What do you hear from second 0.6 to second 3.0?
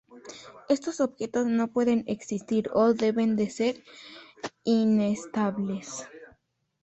Estos objetos no pueden existir o